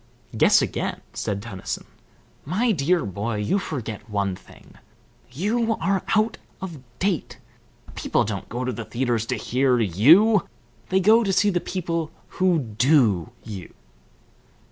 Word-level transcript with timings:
"Guess 0.35 0.63
again," 0.63 0.99
said 1.13 1.43
Tennyson. 1.43 1.85
"My 2.43 2.71
dear 2.71 3.05
boy, 3.05 3.35
you 3.35 3.59
forget 3.59 4.09
one 4.09 4.35
thing. 4.35 4.73
You 5.31 5.77
are 5.79 6.01
out 6.15 6.39
of 6.59 6.79
date. 6.97 7.37
People 7.93 8.23
don't 8.23 8.49
go 8.49 8.65
to 8.65 8.71
the 8.71 8.83
theatres 8.85 9.27
to 9.27 9.35
hear 9.35 9.79
you, 9.79 10.49
they 10.89 10.99
go 11.01 11.23
to 11.23 11.31
see 11.31 11.51
the 11.51 11.59
people 11.61 12.09
who 12.41 12.57
do 12.57 13.29
you." 13.43 13.75